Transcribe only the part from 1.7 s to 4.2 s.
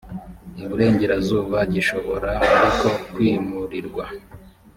gishobora ariko kwimurirwa